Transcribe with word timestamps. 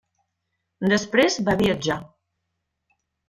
Després 0.93 1.37
va 1.49 1.55
viatjar. 1.61 1.99